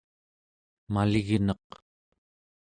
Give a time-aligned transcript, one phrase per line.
[0.93, 1.67] maligneq